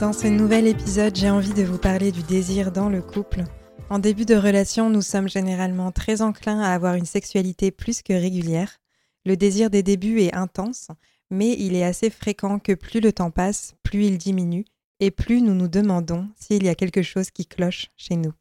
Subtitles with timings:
[0.00, 3.44] Dans ce nouvel épisode, j'ai envie de vous parler du désir dans le couple.
[3.90, 8.14] En début de relation, nous sommes généralement très enclins à avoir une sexualité plus que
[8.14, 8.78] régulière.
[9.26, 10.88] Le désir des débuts est intense,
[11.30, 14.64] mais il est assez fréquent que plus le temps passe, plus il diminue,
[15.00, 18.32] et plus nous nous demandons s'il y a quelque chose qui cloche chez nous.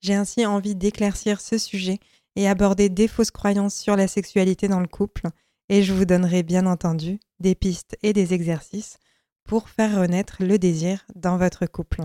[0.00, 1.98] J'ai ainsi envie d'éclaircir ce sujet
[2.36, 5.26] et aborder des fausses croyances sur la sexualité dans le couple,
[5.68, 8.96] et je vous donnerai bien entendu des pistes et des exercices
[9.46, 12.02] pour faire renaître le désir dans votre couple.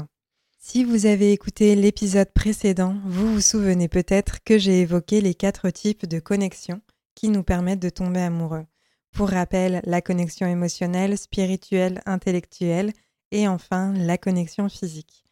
[0.60, 5.70] Si vous avez écouté l'épisode précédent, vous vous souvenez peut-être que j'ai évoqué les quatre
[5.72, 6.82] types de connexions
[7.16, 8.66] qui nous permettent de tomber amoureux.
[9.12, 12.94] Pour rappel, la connexion émotionnelle, spirituelle, intellectuelle
[13.32, 15.26] et enfin la connexion physique.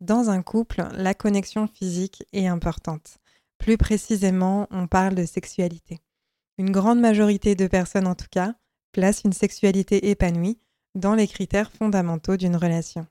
[0.00, 3.18] Dans un couple, la connexion physique est importante.
[3.58, 6.00] Plus précisément, on parle de sexualité.
[6.58, 8.56] Une grande majorité de personnes en tout cas
[8.90, 10.58] placent une sexualité épanouie
[10.94, 13.06] dans les critères fondamentaux d'une relation.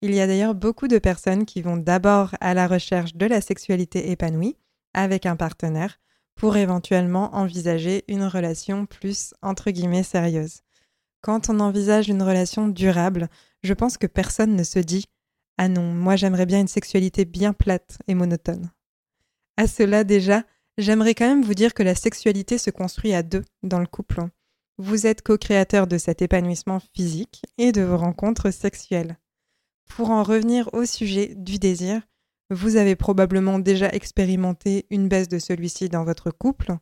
[0.00, 3.40] Il y a d'ailleurs beaucoup de personnes qui vont d'abord à la recherche de la
[3.40, 4.56] sexualité épanouie
[4.94, 5.98] avec un partenaire
[6.36, 10.60] pour éventuellement envisager une relation plus entre guillemets sérieuse.
[11.20, 13.28] Quand on envisage une relation durable,
[13.64, 15.06] je pense que personne ne se dit
[15.56, 18.70] Ah non, moi j'aimerais bien une sexualité bien plate et monotone.
[19.56, 20.44] À cela déjà,
[20.78, 24.28] j'aimerais quand même vous dire que la sexualité se construit à deux dans le couple.
[24.80, 29.18] Vous êtes co-créateur de cet épanouissement physique et de vos rencontres sexuelles.
[29.88, 32.00] Pour en revenir au sujet du désir,
[32.50, 36.76] vous avez probablement déjà expérimenté une baisse de celui-ci dans votre couple,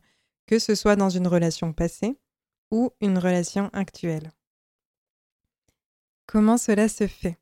[0.45, 2.19] que ce soit dans une relation passée
[2.69, 4.31] ou une relation actuelle.
[6.27, 7.39] Comment cela se fait?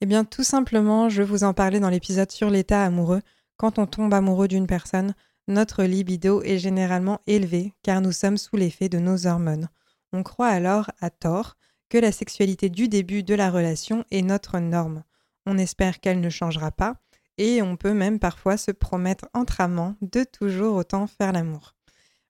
[0.00, 3.22] Eh bien tout simplement, je vous en parlais dans l'épisode sur l'état amoureux,
[3.56, 5.14] quand on tombe amoureux d'une personne,
[5.46, 9.68] notre libido est généralement élevé car nous sommes sous l'effet de nos hormones.
[10.12, 11.56] On croit alors, à tort,
[11.88, 15.04] que la sexualité du début de la relation est notre norme.
[15.46, 16.96] On espère qu'elle ne changera pas,
[17.38, 21.74] et on peut même parfois se promettre entre amants de toujours autant faire l'amour.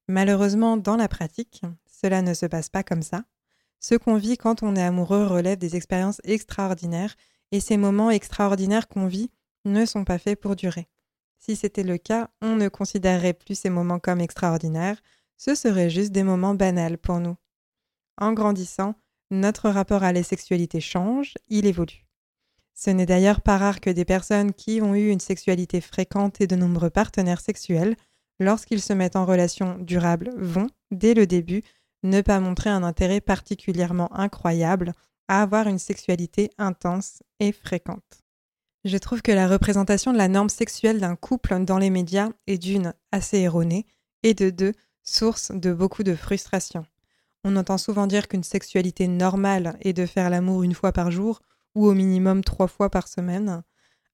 [0.07, 3.23] Malheureusement, dans la pratique, cela ne se passe pas comme ça.
[3.79, 7.15] Ce qu'on vit quand on est amoureux relève des expériences extraordinaires,
[7.51, 9.29] et ces moments extraordinaires qu'on vit
[9.65, 10.89] ne sont pas faits pour durer.
[11.37, 15.01] Si c'était le cas, on ne considérerait plus ces moments comme extraordinaires,
[15.37, 17.35] ce seraient juste des moments banals pour nous.
[18.17, 18.95] En grandissant,
[19.31, 22.05] notre rapport à la sexualité change, il évolue.
[22.75, 26.47] Ce n'est d'ailleurs pas rare que des personnes qui ont eu une sexualité fréquente et
[26.47, 27.95] de nombreux partenaires sexuels,
[28.39, 31.63] lorsqu'ils se mettent en relation durable, vont, dès le début,
[32.03, 34.93] ne pas montrer un intérêt particulièrement incroyable
[35.27, 38.23] à avoir une sexualité intense et fréquente.
[38.83, 42.57] Je trouve que la représentation de la norme sexuelle d'un couple dans les médias est
[42.57, 43.85] d'une assez erronée
[44.23, 44.73] et de deux
[45.03, 46.85] source de beaucoup de frustration.
[47.45, 51.41] On entend souvent dire qu'une sexualité normale est de faire l'amour une fois par jour
[51.75, 53.63] ou au minimum trois fois par semaine.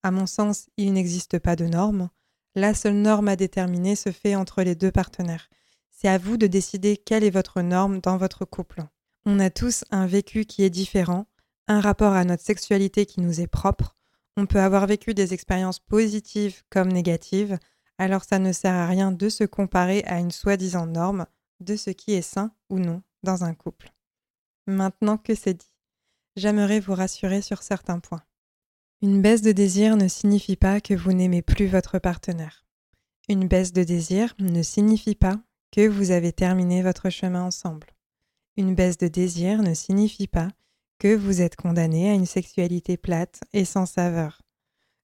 [0.01, 2.09] À mon sens, il n'existe pas de norme.
[2.55, 5.49] La seule norme à déterminer se fait entre les deux partenaires.
[5.91, 8.83] C'est à vous de décider quelle est votre norme dans votre couple.
[9.25, 11.27] On a tous un vécu qui est différent,
[11.67, 13.95] un rapport à notre sexualité qui nous est propre.
[14.37, 17.59] On peut avoir vécu des expériences positives comme négatives,
[17.97, 21.25] alors ça ne sert à rien de se comparer à une soi-disant norme
[21.59, 23.91] de ce qui est sain ou non dans un couple.
[24.67, 25.75] Maintenant que c'est dit,
[26.35, 28.23] j'aimerais vous rassurer sur certains points.
[29.01, 32.65] Une baisse de désir ne signifie pas que vous n'aimez plus votre partenaire.
[33.29, 35.39] Une baisse de désir ne signifie pas
[35.71, 37.87] que vous avez terminé votre chemin ensemble.
[38.57, 40.49] Une baisse de désir ne signifie pas
[40.97, 44.41] que vous êtes condamné à une sexualité plate et sans saveur.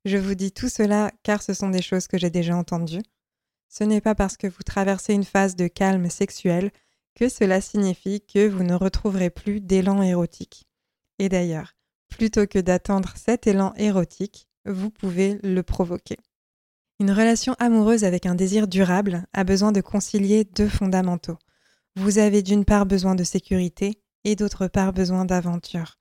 [0.04, 3.04] Je vous dis tout cela car ce sont des choses que j'ai déjà entendues.
[3.70, 6.72] Ce n'est pas parce que vous traversez une phase de calme sexuel
[7.16, 10.68] que cela signifie que vous ne retrouverez plus d'élan érotique.
[11.18, 11.76] Et d'ailleurs,
[12.10, 16.18] plutôt que d'attendre cet élan érotique, vous pouvez le provoquer.
[17.00, 21.38] Une relation amoureuse avec un désir durable a besoin de concilier deux fondamentaux.
[21.96, 25.98] Vous avez d'une part besoin de sécurité et d'autre part besoin d'aventure.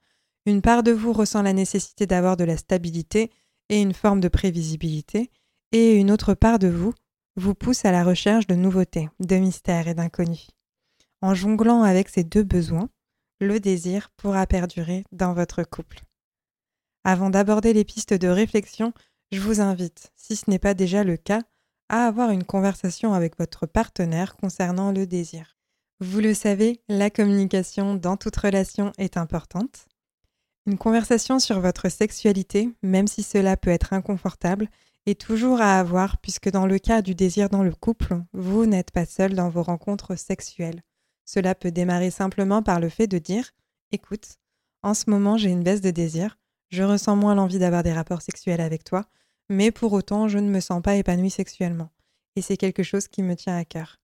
[0.46, 3.30] Une part de vous ressent la nécessité d'avoir de la stabilité
[3.68, 5.30] et une forme de prévisibilité,
[5.72, 6.92] et une autre part de vous
[7.36, 10.48] vous pousse à la recherche de nouveautés, de mystères et d'inconnus.
[11.24, 12.90] En jonglant avec ces deux besoins,
[13.40, 16.02] le désir pourra perdurer dans votre couple.
[17.02, 18.92] Avant d'aborder les pistes de réflexion,
[19.32, 21.40] je vous invite, si ce n'est pas déjà le cas,
[21.88, 25.56] à avoir une conversation avec votre partenaire concernant le désir.
[25.98, 29.86] Vous le savez, la communication dans toute relation est importante.
[30.66, 34.68] Une conversation sur votre sexualité, même si cela peut être inconfortable,
[35.06, 38.90] est toujours à avoir puisque dans le cas du désir dans le couple, vous n'êtes
[38.90, 40.82] pas seul dans vos rencontres sexuelles.
[41.24, 43.50] Cela peut démarrer simplement par le fait de dire
[43.92, 44.38] Écoute,
[44.82, 46.38] en ce moment j'ai une baisse de désir,
[46.70, 49.06] je ressens moins l'envie d'avoir des rapports sexuels avec toi,
[49.48, 51.90] mais pour autant je ne me sens pas épanouie sexuellement,
[52.36, 54.00] et c'est quelque chose qui me tient à cœur.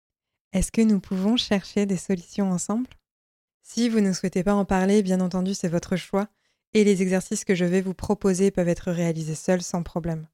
[0.53, 2.89] Est-ce que nous pouvons chercher des solutions ensemble?
[3.63, 6.29] Si vous ne souhaitez pas en parler, bien entendu c'est votre choix,
[6.75, 10.27] et les exercices que je vais vous proposer peuvent être réalisés seuls sans problème.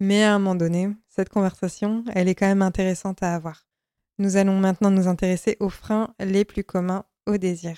[0.00, 3.66] Mais à un moment donné, cette conversation, elle est quand même intéressante à avoir.
[4.22, 7.76] Nous allons maintenant nous intéresser aux freins les plus communs au désir.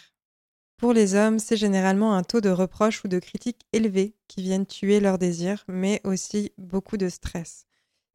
[0.76, 4.66] Pour les hommes, c'est généralement un taux de reproche ou de critique élevé qui viennent
[4.66, 7.64] tuer leur désir, mais aussi beaucoup de stress.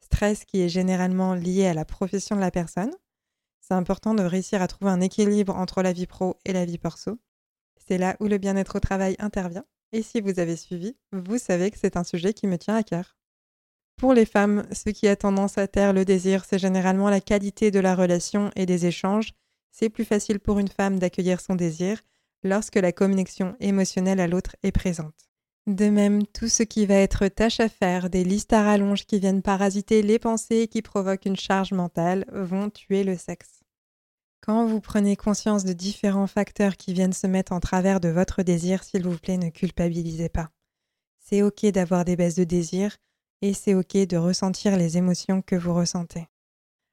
[0.00, 2.92] Stress qui est généralement lié à la profession de la personne.
[3.60, 6.78] C'est important de réussir à trouver un équilibre entre la vie pro et la vie
[6.78, 7.18] perso.
[7.84, 9.64] C'est là où le bien-être au travail intervient.
[9.90, 12.84] Et si vous avez suivi, vous savez que c'est un sujet qui me tient à
[12.84, 13.16] cœur.
[14.00, 17.70] Pour les femmes, ce qui a tendance à taire le désir, c'est généralement la qualité
[17.70, 19.34] de la relation et des échanges.
[19.72, 22.00] C'est plus facile pour une femme d'accueillir son désir
[22.42, 25.28] lorsque la connexion émotionnelle à l'autre est présente.
[25.66, 29.20] De même, tout ce qui va être tâche à faire, des listes à rallonge qui
[29.20, 33.60] viennent parasiter les pensées qui provoquent une charge mentale, vont tuer le sexe.
[34.40, 38.42] Quand vous prenez conscience de différents facteurs qui viennent se mettre en travers de votre
[38.42, 40.48] désir, s'il vous plaît, ne culpabilisez pas.
[41.18, 42.96] C'est ok d'avoir des baisses de désir
[43.42, 46.28] et c'est ok de ressentir les émotions que vous ressentez.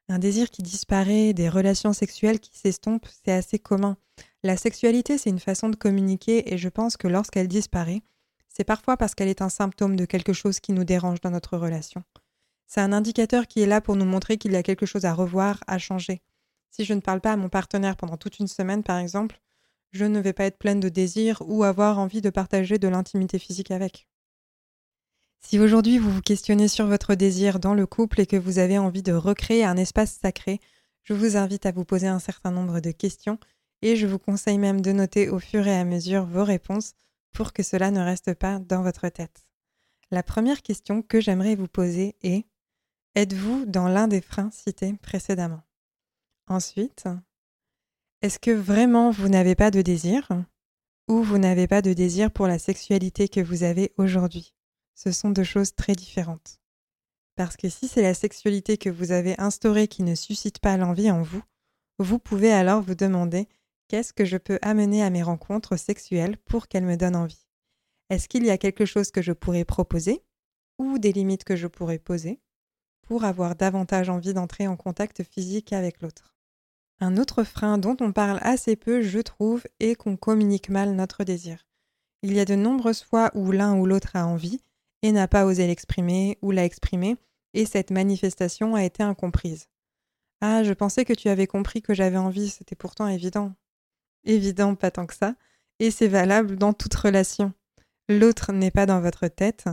[0.10, 3.98] Un désir qui disparaît, des relations sexuelles qui s'estompent, c'est assez commun.
[4.44, 8.02] La sexualité, c'est une façon de communiquer et je pense que lorsqu'elle disparaît,
[8.48, 11.58] c'est parfois parce qu'elle est un symptôme de quelque chose qui nous dérange dans notre
[11.58, 12.04] relation.
[12.66, 15.14] C'est un indicateur qui est là pour nous montrer qu'il y a quelque chose à
[15.14, 16.22] revoir, à changer.
[16.72, 19.42] Si je ne parle pas à mon partenaire pendant toute une semaine, par exemple,
[19.92, 23.40] je ne vais pas être pleine de désir ou avoir envie de partager de l'intimité
[23.40, 24.08] physique avec.
[25.39, 28.78] Si aujourd'hui vous vous questionnez sur votre désir dans le couple et que vous avez
[28.78, 30.60] envie de recréer un espace sacré,
[31.04, 33.39] je vous invite à vous poser un certain nombre de questions
[33.81, 36.94] et je vous conseille même de noter au fur et à mesure vos réponses
[37.31, 39.45] pour que cela ne reste pas dans votre tête.
[40.12, 42.45] La première question que j'aimerais vous poser est
[43.16, 45.63] Êtes-vous dans l'un des freins cités précédemment?
[46.48, 47.06] Ensuite,
[48.22, 50.28] est-ce que vraiment vous n'avez pas de désir
[51.07, 54.56] ou vous n'avez pas de désir pour la sexualité que vous avez aujourd'hui?
[54.98, 56.60] Ce sont deux choses très différentes.
[57.36, 61.12] Parce que si c'est la sexualité que vous avez instaurée qui ne suscite pas l'envie
[61.12, 61.44] en vous,
[62.00, 63.48] vous pouvez alors vous demander
[63.88, 67.46] qu'est-ce que je peux amener à mes rencontres sexuelles pour qu'elles me donnent envie?
[68.10, 70.24] Est-ce qu'il y a quelque chose que je pourrais proposer
[70.80, 72.42] ou des limites que je pourrais poser
[73.04, 76.34] pour avoir davantage envie d'entrer en contact physique avec l'autre?
[77.02, 81.24] Un autre frein dont on parle assez peu, je trouve, est qu'on communique mal notre
[81.24, 81.68] désir.
[82.24, 84.60] Il y a de nombreuses fois où l'un ou l'autre a envie
[85.01, 87.18] et n'a pas osé l'exprimer ou l'a exprimé,
[87.54, 89.68] et cette manifestation a été incomprise.
[90.42, 93.54] Ah, je pensais que tu avais compris que j'avais envie, c'était pourtant évident.
[94.24, 95.36] Évident, pas tant que ça,
[95.80, 97.54] et c'est valable dans toute relation.
[98.10, 99.66] L'autre n'est pas dans votre tête,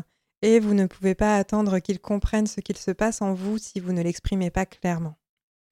[0.43, 3.81] et vous ne pouvez pas attendre qu'il comprenne ce qu'il se passe en vous si
[3.81, 5.17] vous ne l'exprimez pas clairement.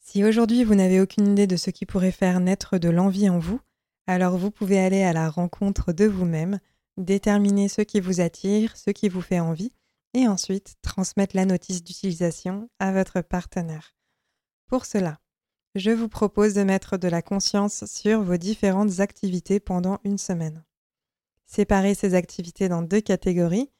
[0.00, 3.38] Si aujourd'hui vous n'avez aucune idée de ce qui pourrait faire naître de l'envie en
[3.38, 3.60] vous,
[4.06, 6.58] alors vous pouvez aller à la rencontre de vous-même,
[6.96, 9.72] déterminer ce qui vous attire, ce qui vous fait envie,
[10.14, 13.94] et ensuite transmettre la notice d'utilisation à votre partenaire.
[14.66, 15.20] Pour cela,
[15.74, 20.64] je vous propose de mettre de la conscience sur vos différentes activités pendant une semaine.
[21.46, 23.70] Séparez ces activités dans deux catégories,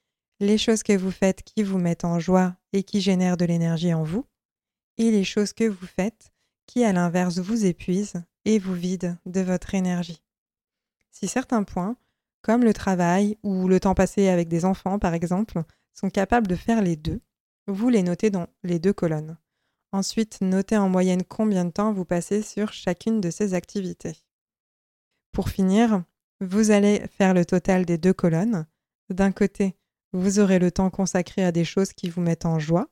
[0.41, 3.95] les choses que vous faites qui vous mettent en joie et qui génèrent de l'énergie
[3.95, 4.27] en vous,
[4.99, 6.33] et les choses que vous faites
[6.67, 10.23] qui, à l'inverse, vous épuisent et vous vident de votre énergie.
[11.11, 11.97] Si certains points,
[12.43, 15.63] comme le travail ou le temps passé avec des enfants par exemple,
[15.95, 17.21] sont capables de faire les deux,
[17.67, 19.39] vous les notez dans les deux colonnes.
[19.93, 24.17] Ensuite, notez en moyenne combien de temps vous passez sur chacune de ces activités.
[25.33, 26.03] Pour finir,
[26.41, 28.67] vous allez faire le total des deux colonnes.
[29.11, 29.77] D'un côté,
[30.13, 32.89] vous aurez le temps consacré à des choses qui vous mettent en joie,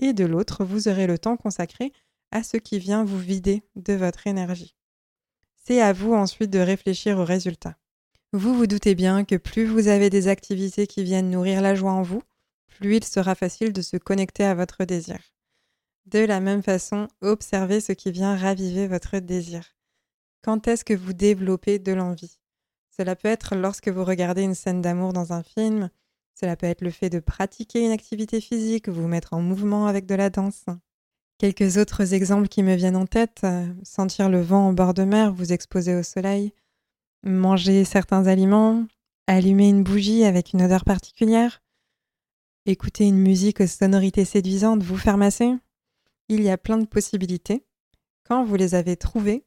[0.00, 1.92] et de l'autre, vous aurez le temps consacré
[2.32, 4.76] à ce qui vient vous vider de votre énergie.
[5.64, 7.76] C'est à vous ensuite de réfléchir aux résultats.
[8.34, 11.92] Vous vous doutez bien que plus vous avez des activités qui viennent nourrir la joie
[11.92, 12.22] en vous,
[12.66, 15.18] plus il sera facile de se connecter à votre désir.
[16.06, 19.76] De la même façon, observez ce qui vient raviver votre désir.
[20.40, 22.38] Quand est-ce que vous développez de l'envie?
[22.96, 25.90] Cela peut être lorsque vous regardez une scène d'amour dans un film,
[26.34, 30.06] cela peut être le fait de pratiquer une activité physique, vous mettre en mouvement avec
[30.06, 30.64] de la danse.
[31.36, 35.04] Quelques autres exemples qui me viennent en tête, euh, sentir le vent en bord de
[35.04, 36.54] mer, vous exposer au soleil,
[37.22, 38.86] manger certains aliments,
[39.26, 41.62] allumer une bougie avec une odeur particulière,
[42.66, 45.52] écouter une musique aux sonorités séduisantes, vous faire masser.
[46.28, 47.64] Il y a plein de possibilités.
[48.24, 49.44] Quand vous les avez trouvées,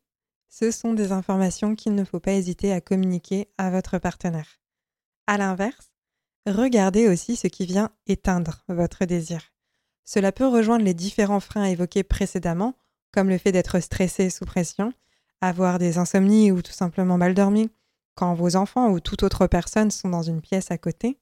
[0.49, 4.59] ce sont des informations qu'il ne faut pas hésiter à communiquer à votre partenaire.
[5.27, 5.91] À l'inverse,
[6.45, 9.53] regardez aussi ce qui vient éteindre votre désir.
[10.03, 12.75] Cela peut rejoindre les différents freins évoqués précédemment,
[13.11, 14.93] comme le fait d'être stressé sous pression,
[15.41, 17.69] avoir des insomnies ou tout simplement mal dormi,
[18.15, 21.19] quand vos enfants ou toute autre personne sont dans une pièce à côté.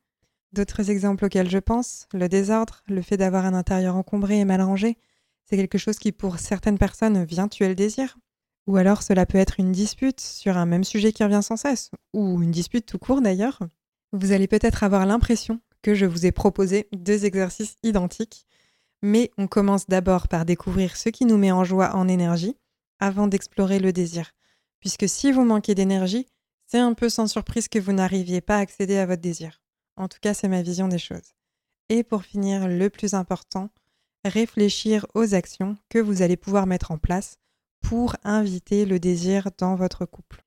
[0.54, 4.62] D'autres exemples auxquels je pense, le désordre, le fait d'avoir un intérieur encombré et mal
[4.62, 4.98] rangé,
[5.46, 8.18] c'est quelque chose qui pour certaines personnes vient tuer le désir.
[8.68, 11.92] Ou alors cela peut être une dispute sur un même sujet qui revient sans cesse,
[12.14, 13.60] ou une dispute tout court d'ailleurs.
[14.14, 18.46] Vous allez peut-être avoir l'impression que je vous ai proposé deux exercices identiques,
[19.02, 22.56] mais on commence d'abord par découvrir ce qui nous met en joie en énergie,
[23.04, 24.32] avant d'explorer le désir.
[24.80, 26.26] Puisque si vous manquez d'énergie,
[26.66, 29.62] c'est un peu sans surprise que vous n'arriviez pas à accéder à votre désir.
[29.98, 31.34] En tout cas, c'est ma vision des choses.
[31.90, 33.70] Et pour finir, le plus important,
[34.24, 37.36] réfléchir aux actions que vous allez pouvoir mettre en place
[37.82, 40.46] pour inviter le désir dans votre couple.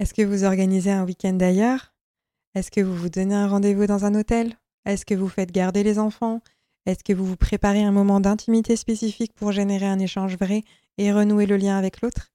[0.00, 1.94] Est-ce que vous organisez un week-end ailleurs
[2.56, 4.58] Est-ce que vous vous donnez un rendez-vous dans un hôtel?
[4.86, 6.40] Est-ce que vous faites garder les enfants?
[6.84, 10.64] Est-ce que vous vous préparez un moment d'intimité spécifique pour générer un échange vrai
[10.98, 12.32] et renouer le lien avec l'autre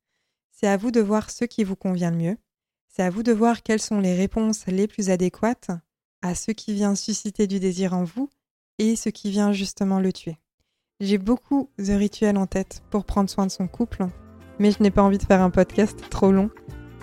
[0.52, 2.38] C'est à vous de voir ce qui vous convient le mieux
[2.98, 5.70] c'est à vous de voir quelles sont les réponses les plus adéquates
[6.24, 8.28] à ce qui vient susciter du désir en vous
[8.80, 10.38] et ce qui vient justement le tuer.
[11.00, 14.08] J'ai beaucoup de rituels en tête pour prendre soin de son couple,
[14.58, 16.50] mais je n'ai pas envie de faire un podcast trop long.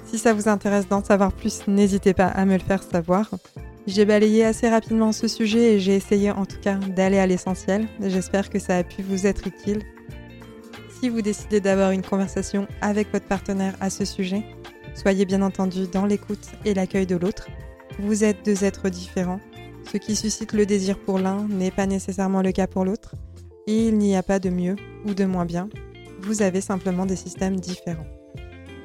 [0.04, 3.30] Si ça vous intéresse d'en savoir plus, n'hésitez pas à me le faire savoir.
[3.86, 7.86] J'ai balayé assez rapidement ce sujet et j'ai essayé en tout cas d'aller à l'essentiel.
[8.00, 9.84] J'espère que ça a pu vous être utile.
[11.04, 14.42] Si vous décidez d'avoir une conversation avec votre partenaire à ce sujet,
[14.94, 17.48] Soyez bien entendu dans l'écoute et l'accueil de l'autre.
[17.98, 19.40] Vous êtes deux êtres différents.
[19.92, 23.16] Ce qui suscite le désir pour l'un n'est pas nécessairement le cas pour l'autre.
[23.66, 25.68] Et il n'y a pas de mieux ou de moins bien.
[26.22, 28.06] Vous avez simplement des systèmes différents.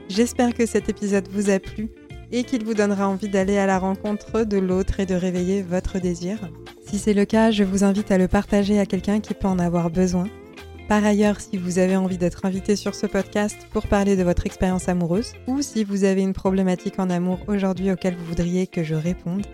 [0.10, 1.90] J'espère que cet épisode vous a plu
[2.34, 6.00] et qu'il vous donnera envie d'aller à la rencontre de l'autre et de réveiller votre
[6.00, 6.50] désir.
[6.86, 9.58] Si c'est le cas, je vous invite à le partager à quelqu'un qui peut en
[9.58, 10.28] avoir besoin
[10.90, 14.48] par ailleurs, si vous avez envie d'être invité sur ce podcast pour parler de votre
[14.48, 18.84] expérience amoureuse, ou si vous avez une problématique en amour aujourd'hui auquel vous voudriez que
[18.84, 19.46] je réponde,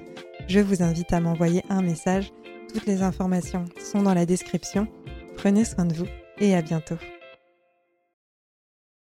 [0.47, 2.31] je vous invite à m'envoyer un message.
[2.73, 4.87] Toutes les informations sont dans la description.
[5.35, 6.07] Prenez soin de vous
[6.39, 6.95] et à bientôt.